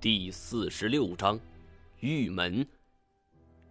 [0.00, 1.40] 第四十六章，
[1.98, 2.64] 玉门。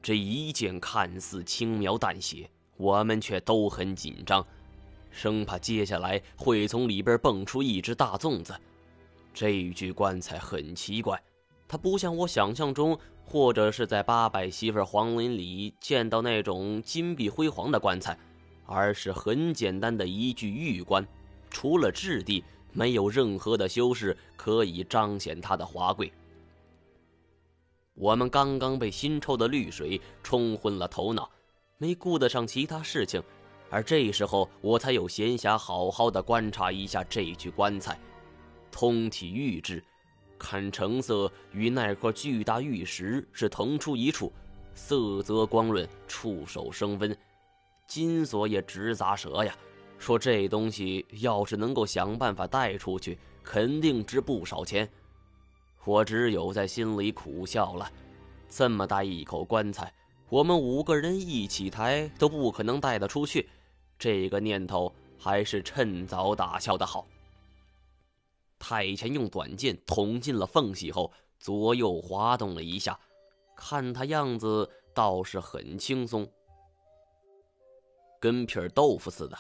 [0.02, 4.46] 这一剑看似轻描淡写，我们却都很紧张，
[5.10, 8.54] 生怕接下来会从里边蹦出一只大粽子。
[9.34, 11.18] 这具棺材很奇怪，
[11.66, 18.20] 它不像我想象中，或者是在八百媳妇黄陵里见到那种金碧辉煌的棺材，
[18.66, 21.08] 而是很简单的一具玉棺，
[21.58, 22.44] 除了质地。
[22.72, 26.14] 没有任何的修饰可以彰显它的华贵。
[27.96, 31.28] 我们刚刚被腥臭的绿水冲昏了头脑，
[31.80, 33.24] 没顾得上其他事情，
[33.72, 38.00] 而这时候我才有闲暇好好的观察一下这具棺材。
[38.72, 39.84] 通体玉质，
[40.38, 44.32] 看成色与那块巨大玉石是同出一处，
[44.76, 47.18] 色泽光润，触手生温。
[47.88, 49.58] 金锁也直咂舌呀。
[49.98, 54.88] 说这东西要是能够想办法带出去，肯定值不少钱。
[55.86, 57.92] 我只有在心里苦笑了。
[58.50, 59.94] 这么大一口棺材，
[60.30, 63.50] 我们五个人一起抬都不可能带得出去。
[64.00, 67.06] 这个念头还是趁早打消的好。
[68.60, 72.98] 太前用短剑捅进了缝隙后，左右滑动了一下，
[73.56, 76.28] 看他样子倒是很轻松，
[78.20, 79.38] 跟片豆腐似的。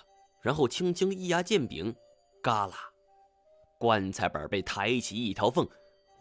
[0.47, 1.93] 然后轻轻一压剑柄，
[2.41, 2.75] 嘎啦，
[3.77, 5.67] 棺材板被抬起一条缝，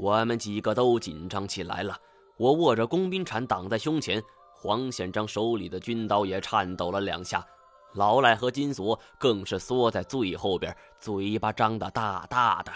[0.00, 1.96] 我们几个都紧张起来了。
[2.36, 4.20] 我握着工兵铲挡在胸前，
[4.52, 7.46] 黄显章手里的军刀也颤抖了两下，
[7.94, 12.72] 老赖和金锁更是缩在最后边，嘴巴张得大大的。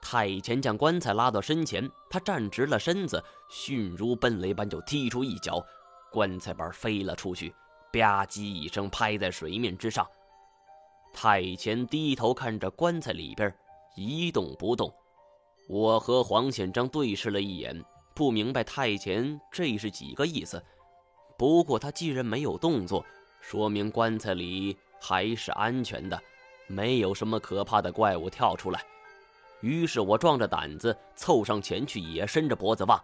[0.00, 5.60] 太前将棺材拉到身前，他站直了身子，迅如奔雷般就踢出一脚，
[6.12, 7.52] 棺材板飞了出去，
[7.92, 10.06] 吧唧一声拍在水面之上。
[11.12, 13.52] 太前低头看着棺材里边，
[13.96, 14.92] 一动不动。
[15.68, 20.62] 我和黄显章对视了一眼，不明白太前这是几个意思。
[21.38, 23.04] 不过他既然没有动作，
[23.40, 26.20] 说明棺材里还是安全的，
[26.66, 28.82] 没有什么可怕的怪物跳出来。
[29.60, 33.02] 于是我壮着胆子凑上前去，也伸着脖子望。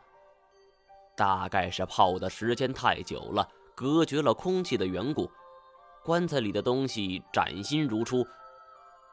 [1.17, 5.31] 大概是泡的时间太久了，隔绝了空气的缘故。
[6.07, 8.25] 棺材里的东西崭新如初，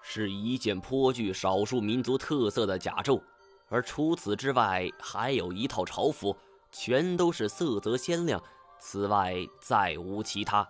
[0.04, 3.20] 是一件颇具少数民族特色的甲胄，
[3.68, 6.38] 而除此之外，还有一套朝服，
[6.72, 8.40] 全都是色泽鲜亮。
[8.80, 10.68] 此外，再无其他。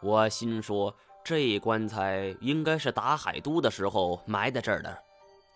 [0.00, 0.94] 我心说，
[1.24, 4.96] 这棺材应该是打海都的时候埋在这儿的，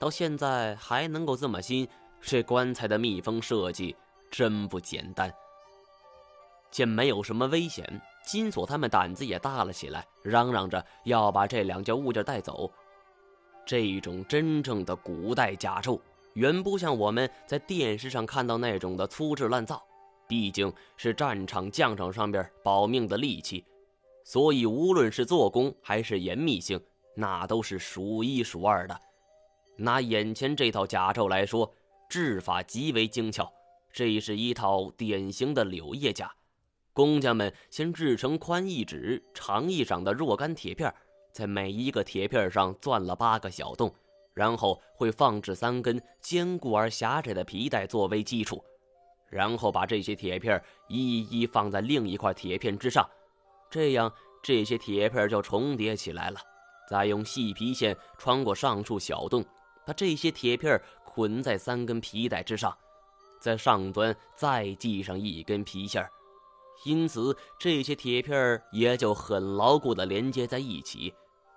[0.01, 1.87] 到现在还能够这么新，
[2.21, 3.95] 这棺材的密封设计
[4.33, 5.33] 真不简单。
[6.73, 8.03] 见没有什么危险。
[8.31, 12.71] 金锁他们胆子也大了起来，嚷嚷着要把这两件物件带走。
[13.67, 16.01] 这种真正的古代甲胄，
[16.35, 19.83] 远不像我们在电视上看到那种的粗制滥造，
[20.29, 23.65] 毕竟是战场将场上边保命的利器，
[24.23, 26.81] 所以无论是做工还是严密性，
[27.17, 28.97] 那都是数一数二的。
[29.77, 31.69] 拿眼前这套甲胄来说，
[32.09, 33.53] 制法极为精巧，
[33.93, 36.33] 这是一套典型的柳叶甲。
[36.93, 40.93] 工匠们先制成宽一指、长一掌的若干铁片，
[41.33, 43.95] 在每一个铁片上钻了八个小洞，
[44.34, 48.62] 然后会放置三根坚固而狭窄的皮带作为基础，
[49.28, 53.09] 然后把这些铁片一一放在另一块铁片之上，
[53.71, 54.12] 这样
[54.43, 56.41] 这些铁片就重叠起来了。
[56.89, 59.45] 再用细皮线穿过上述小洞，
[59.87, 62.77] 把这些铁片捆在三根皮带之上，
[63.39, 66.11] 在上端再系上一根皮线儿。
[66.85, 71.13] 因此，这些铁片也就很牢固地连接在一起。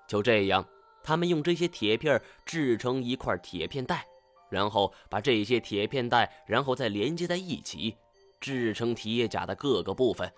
[0.07, 0.65] 就这样，
[1.01, 4.05] 他们用这些铁片制成一块铁片带，
[4.49, 7.95] 然后把这些铁片带，然后再连接在一起，
[8.41, 10.29] 制成铁甲的各个部分，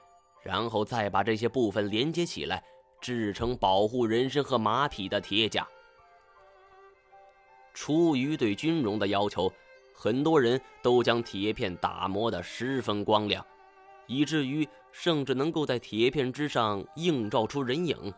[0.43, 2.63] 然后再把这些部分连接起来，
[3.01, 5.67] 制成保护人身和马匹的铁甲。
[7.73, 9.51] 出于对军容的要求，
[9.93, 13.45] 很多人都将铁片打磨得十分光亮。
[14.07, 18.13] 以至于甚至能够在铁片之上映照出人影。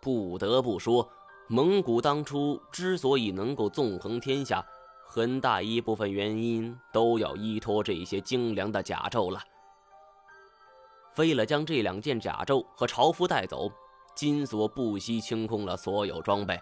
[0.00, 1.08] 不得不说，
[1.48, 4.64] 蒙古当初之所以能够纵横天下，
[5.06, 9.42] 很大一部分原因都要依托这些精良的甲胄了。
[11.16, 13.70] 为了将这两件甲胄和朝服带走，
[14.14, 16.58] 金锁不惜清空了所有装备。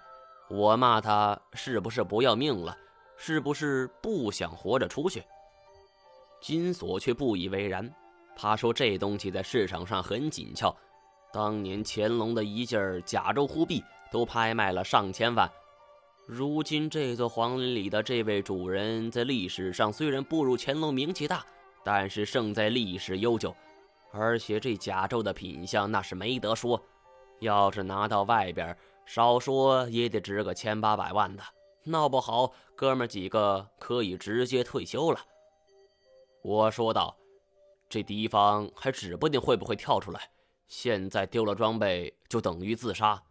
[0.48, 2.76] 我骂他是不是不要命了？
[3.16, 5.22] 是不是不想活着出去？
[6.40, 7.92] 金锁却不以为然。
[8.40, 10.72] 他说：“这东西在市场上很紧俏，
[11.32, 13.82] 当年乾隆的一件甲胄忽必
[14.12, 15.50] 都拍卖了上千万，
[16.24, 21.44] 如今这座皇陵里的这位主人，在历史上虽然不如乾隆名气大，
[21.82, 23.52] 但是胜在历史悠久。
[24.12, 26.80] 而且这甲胄的品相那是没得说，
[27.40, 28.74] 要是拿到外边，
[29.04, 31.42] 少说也得值个千八百万的。
[31.84, 35.18] 闹不好，哥们几个可以直接退休了。
[36.42, 37.16] 我说道
[37.88, 40.30] ：“这敌方还指不定会不会跳出来，
[40.66, 43.22] 现在丢了装备就等于自杀。”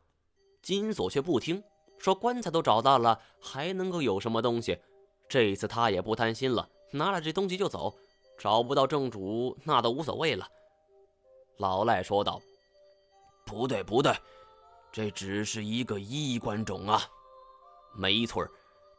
[0.62, 1.64] 金锁却不听。
[2.00, 4.78] 说棺材都找到了，还能够有什么东西？
[5.28, 7.96] 这一次他也不贪心了，拿了这东西就走。
[8.38, 10.48] 找不到正主，那都无所谓了。
[11.58, 12.40] 老赖说道
[13.44, 14.16] ：“不对，不对，
[14.92, 17.02] 这只是一个衣冠冢啊！
[17.96, 18.48] 没错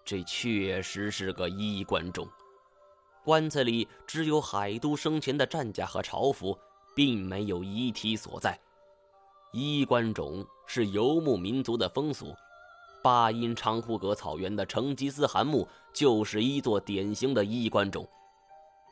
[0.05, 2.28] 这确实是个衣冠冢。
[3.28, 6.58] 棺材里只有海都生前的战甲和朝服，
[6.96, 8.58] 并没有遗体所在。
[9.52, 12.34] 衣冠冢是游牧民族的风俗。”
[13.04, 18.08] 巴音长呼格草原的成吉思汗墓就是一座典型的衣冠冢，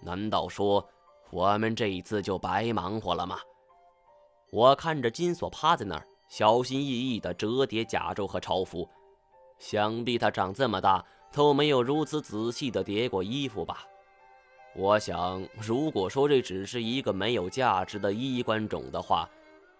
[0.02, 0.86] 难道说
[1.30, 3.38] 我们这一次就白忙活了吗？
[4.50, 8.86] 我看着金锁趴在那儿，小心翼翼地折叠甲胄和朝服，
[9.58, 13.86] 想必他长这么大都没有如此仔细地叠过衣服吧。
[14.78, 19.26] 我想，如果说这只是一个没有价值的衣冠冢的话，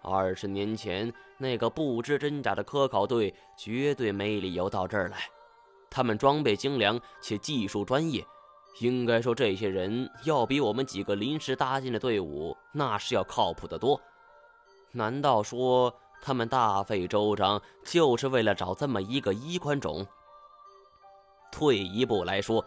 [0.01, 5.19] 二十年前，那个不知真假的科考队绝对没理由到这儿来。
[5.91, 8.25] 他们装备精良且技术专业，
[8.81, 14.01] 应该说这些人要比我们几个临时搭建的队伍那是要靠谱得多。
[14.93, 20.07] 难道说他们大费周章就是为了找这么一个衣冠冢？
[21.53, 22.65] 退一步来说，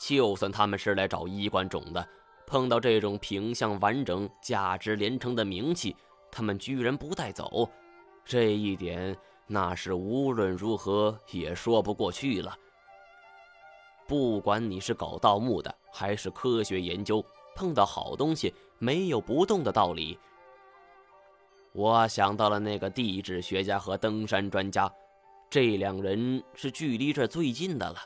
[0.00, 2.08] 就算他们是来找衣冠冢的，
[2.46, 5.94] 碰到这种品相完整、价值连城的名器。
[6.32, 7.68] 他们居然不带走，
[8.24, 9.16] 这一点
[9.46, 12.56] 那是无论如何也说不过去了。
[14.06, 17.24] 不管你是搞盗墓的，还是科学研究，
[17.54, 20.18] 碰到好东西没有不动的道理。
[21.72, 24.92] 我想到了那个地质学家和登山专家，
[25.50, 27.98] 这两人是距离这最近的了，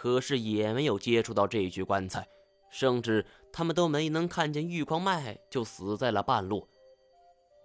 [0.00, 2.24] 可是也没有接触到这具棺材，
[2.70, 6.68] 甚至他们都没能看见玉矿脉，就死在了半路。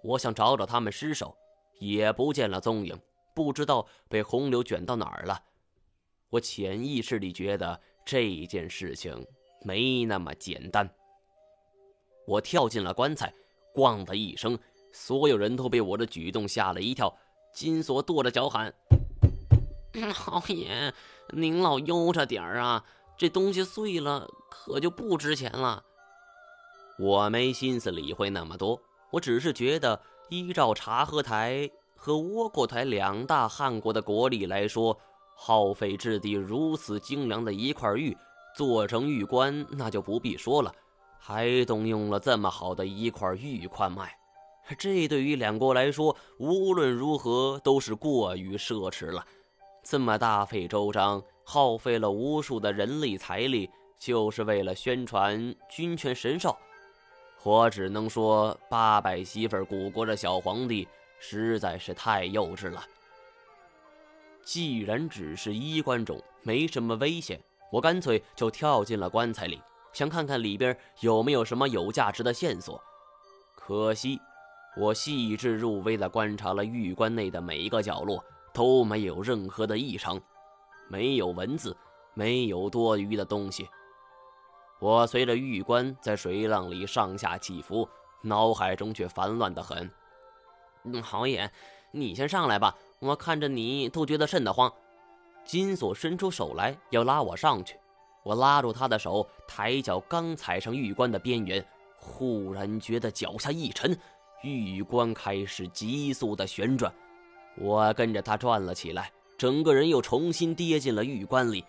[0.03, 1.37] 我想找找他们尸首，
[1.79, 2.99] 也不见了踪影，
[3.35, 5.39] 不知道被洪流卷到哪儿了。
[6.31, 9.27] 我潜意识里觉得这件事情
[9.61, 10.89] 没那么简单。
[12.25, 13.31] 我跳进了棺材，
[13.75, 14.57] 咣的一声，
[14.91, 17.15] 所有人都被我的举动吓了一跳。
[17.53, 18.73] 金锁跺着脚喊
[20.27, 20.93] ：“老爷，
[21.29, 22.83] 您老悠着点儿啊！
[23.15, 25.83] 这东西碎了，可就不值钱了。”
[26.97, 28.79] 我没心思理会那么多。
[29.11, 34.97] 我只是觉得，依照察合台和窝阔台两大汉国的国力来说，
[35.35, 38.17] 耗费质地如此精良的一块玉
[38.55, 40.73] 做成玉棺，那就不必说了。
[41.19, 44.11] 还动用了这么好的一块玉矿脉，
[44.77, 49.23] 这对于两国来说，无论如何都是过于奢侈了。
[49.83, 53.69] 这么大费周章，耗费了无数的人力财力，
[53.99, 56.55] 就是为了宣传君权神授。
[57.43, 60.87] 我只能说，八百媳妇古国的小皇帝
[61.19, 62.81] 实在是太幼稚了。
[64.45, 67.37] 既然只是衣冠冢，没什么危险，
[67.69, 72.81] 我干脆就跳进了棺材里，想看看里边有没有什么有价值的线索。
[73.53, 74.17] 可惜，
[74.77, 78.23] 我细致入微地观察了玉棺内的每一个角落，
[78.53, 80.21] 都没有任何的异常，
[80.87, 81.75] 没有文字，
[82.13, 83.67] 没有多余的东西。
[84.79, 87.87] 我随着玉棺在水浪里上下起伏，
[88.21, 89.89] 脑海中却烦乱的很。
[90.83, 91.49] 嗯，豪爷，
[91.91, 94.71] 你先上来吧，我看着你都觉得瘆得慌。
[95.45, 97.77] 金锁伸出手来要拉我上去，
[98.23, 101.65] 我拉住他的手，抬脚刚踩上玉棺的边缘，
[101.97, 103.97] 忽然觉得脚下一沉，
[104.41, 106.93] 玉棺开始急速的旋转，
[107.57, 111.63] 我跟着他转了起来，整个人又重新跌进了玉棺里。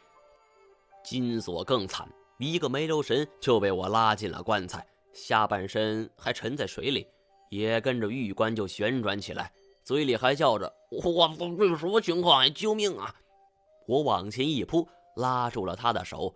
[1.02, 2.08] 金锁更惨。
[2.38, 7.06] 一个没留神就被我拉进了棺材，下半身还沉在水里，
[7.48, 9.50] 也跟着玉棺就旋转起来，
[9.84, 12.52] 嘴里还叫着：“我操，这是什么情况？
[12.52, 13.14] 救命啊！”
[13.86, 16.34] 我往前一扑，拉住了他的手。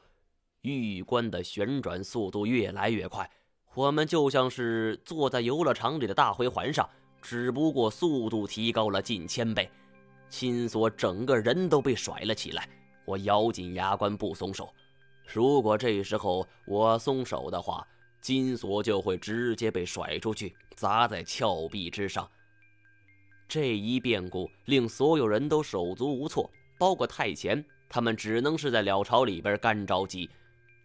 [0.62, 3.28] 玉棺的旋转速度越来越快，
[3.74, 6.88] 我们就像是坐在游乐场里的大回环上，
[7.28, 9.70] 只不过速度提高了近千倍。
[10.30, 12.66] 金锁整个人都被甩了起来，
[13.04, 14.72] 我咬紧牙关不松手。
[15.26, 17.86] 如果这时候我松手的话，
[18.22, 22.26] 金锁就会直接被甩出去，砸在峭壁之上。
[23.46, 30.30] 这一变故令所有人都手足无措，包括太前，他们只能是在鸟巢里边干着急。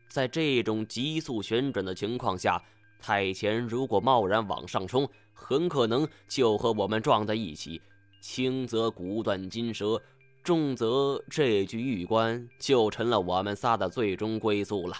[0.09, 2.61] 在这种急速旋转的情况下，
[3.03, 7.81] 太前如果贸然往上冲，很可能就和我们撞在一起，
[8.21, 10.01] 轻则骨断筋折，
[10.41, 14.95] 重则这具玉棺就成了我们仨的最终归宿了。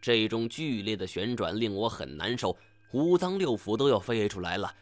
[0.00, 2.56] 这种剧烈的旋转令我很难受，
[2.92, 4.72] 五脏六腑都要飞出来了。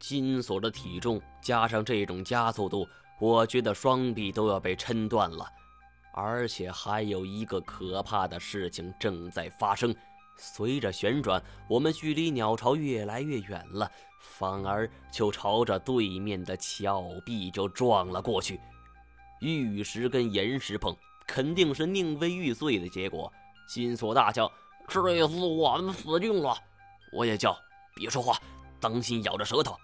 [0.00, 2.84] 金锁的体重加上这种加速度，
[3.20, 5.46] 我觉得双臂都要被抻断了。
[6.14, 9.94] 而且还有一个可怕的事情正在发生：
[10.36, 18.60] 随着旋转，我们距离鸟巢越来越远了，反而就朝着对面的峭壁就撞了过去。
[19.40, 20.96] 玉石跟岩石碰，
[21.26, 23.32] 肯定是宁为玉碎的结果。
[23.68, 24.50] 金锁大叫
[24.88, 26.56] ：“这次我们死定了！”
[27.12, 27.56] 我也叫
[27.94, 28.36] ：“别说话，
[28.80, 29.76] 当心咬着舌头。”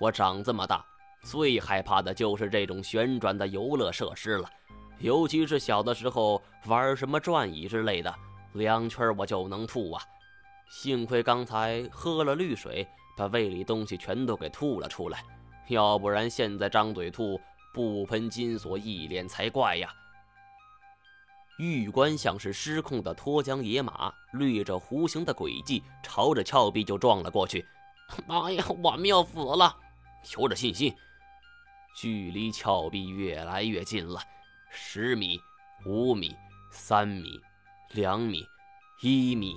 [0.00, 0.84] 我长这么大，
[1.22, 4.48] 最害怕的就是这种旋转的游乐设施了。
[4.98, 8.14] 尤其是小的时候玩什么转椅之类的，
[8.58, 10.02] 两圈我就能吐啊！
[10.68, 12.86] 幸亏刚才喝了绿水，
[13.16, 15.24] 把胃里东西全都给吐了出来，
[15.68, 17.40] 要不然现在张嘴吐
[17.72, 19.90] 不喷金锁一脸才怪呀！
[21.58, 27.66] 玉棺像是失控的脱缰野马，掠着弧形的轨迹，朝着峭壁就撞了过去。
[28.26, 29.74] 妈 呀，我们要死了！
[30.36, 30.94] 有着信心，
[31.96, 34.20] 距离峭壁越来越近了。
[34.70, 35.40] 十米，
[35.86, 36.36] 五米，
[36.70, 37.40] 三米，
[37.92, 38.44] 两米，
[39.00, 39.56] 一米，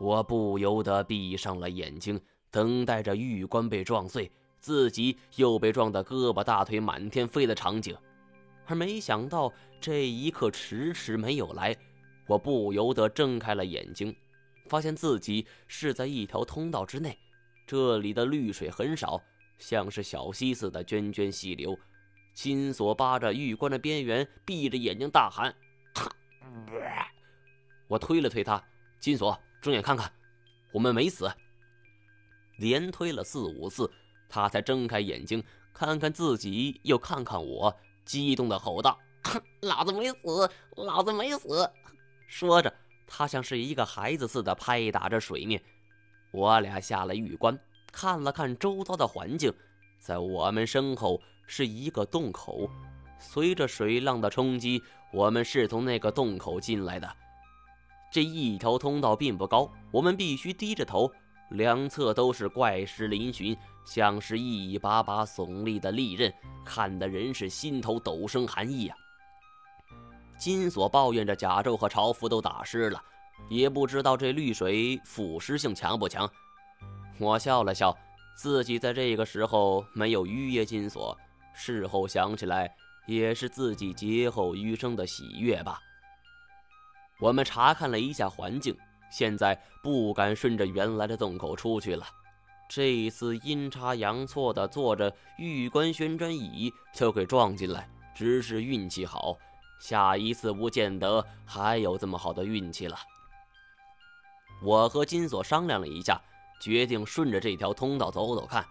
[0.00, 7.96] 我不由得闭上了眼睛，等待着玉棺被撞碎，自己又被撞得胳膊大腿满天飞的场景。
[8.66, 11.76] 而没想到这一刻迟迟没有来，
[12.26, 14.14] 我不由得睁开了眼睛，
[14.68, 17.18] 发现自己是在一条通道之内，
[17.66, 19.20] 这里的绿水很少，
[19.58, 21.78] 像是小溪似的涓涓细流。
[22.32, 25.54] 金锁扒着玉棺的边缘，闭着眼睛大喊
[27.92, 28.64] ：“我推了推他，
[28.98, 30.10] 金锁睁眼看看，
[30.72, 31.30] 我们没死。”
[32.56, 33.90] 连推了四五次，
[34.30, 35.44] 他才睁开眼睛，
[35.74, 38.98] 看看自己，又看看我，激动的吼道
[39.60, 41.70] ：“老子没死，老子没死！”
[42.26, 42.72] 说着，
[43.06, 45.62] 他像是一个孩子似的拍打着水面。
[46.30, 47.58] 我俩下了玉棺，
[47.92, 49.52] 看了看周遭的环境，
[49.98, 51.20] 在我们身后。
[51.44, 52.70] 是一个洞口，
[53.18, 54.82] 随着水浪的冲击，
[55.12, 57.16] 我们是从那个洞口进来的。
[58.12, 61.10] 这一条通道并不高，我们必须低着头，
[61.52, 66.30] 两侧都是怪石嶙峋，像是一把把耸立的利刃，
[66.62, 68.94] 看得人是心头陡生寒意呀。
[70.38, 73.02] 金锁抱怨着甲胄和朝服都打湿了，
[73.48, 76.30] 也不知道这绿水腐蚀性强不强。
[77.18, 77.96] 我笑了笑，
[78.36, 81.16] 自己在这个时候没有逾越金锁。
[81.54, 82.74] 事后想起来，
[83.06, 85.80] 也是自己劫后余生的喜悦吧。
[87.22, 88.76] 我们查看了一下环境，
[89.08, 92.04] 现在不敢顺着原来的洞口出去了。
[92.68, 99.38] 这一次阴差阳错的坐着玉棺旋转椅就给撞进来，只是运气好。
[99.78, 102.96] 下一次不见得还有这么好的运气了。
[104.60, 106.20] 我和金锁商量了一下，
[106.60, 108.66] 决定顺着这条通道走走看。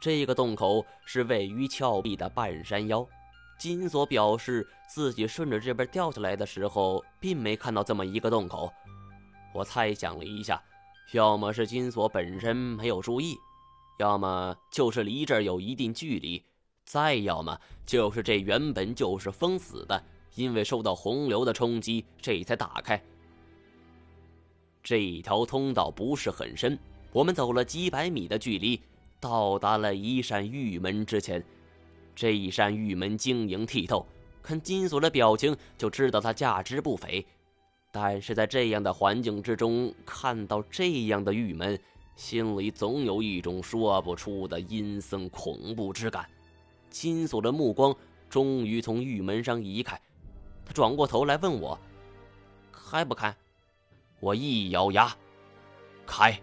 [0.00, 3.06] 这个洞口是位于峭壁的半山腰。
[3.58, 8.72] 金锁表示自己顺着这边掉下来的时候，并没看到这么一个洞口。
[9.52, 10.62] 我猜想了一下，
[11.12, 13.36] 要么是金锁本身没有注意，
[13.98, 16.42] 要么就是离这儿有一定距离，
[16.84, 20.00] 再要么就是这原本就是封死的，
[20.36, 23.02] 因为受到洪流的冲击，这才打开。
[24.82, 26.78] 这条通道不是很深，
[27.12, 28.80] 我们走了几百米的距离。
[29.20, 31.44] 到达了一扇玉门之前，
[32.18, 34.04] 这一扇玉门晶莹剔透，
[34.42, 37.24] 看金锁的表情就知道它价值不菲。
[37.92, 41.78] 但是在这样的环境之中看到这样的玉门，
[42.16, 46.28] 心里总有一种说不出的阴森恐怖之感。
[46.90, 47.94] 金锁的目光
[48.28, 49.96] 终于从玉门上移开，
[50.66, 51.78] 他转过头来问我
[52.72, 53.32] ：“开不开？”
[54.18, 55.16] 我一咬牙
[56.04, 56.36] ：“开。”